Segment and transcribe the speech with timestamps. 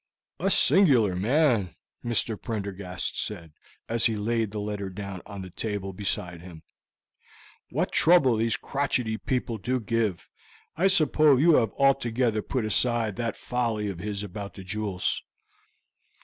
[0.39, 2.35] "A singular man," Mr.
[2.35, 3.53] Prendergast said,
[3.87, 6.63] as he laid the letter down on the table beside him.
[7.69, 10.27] "What trouble these crotchety people do give!
[10.75, 15.21] I suppose you have altogether put aside that folly of his about the jewels?"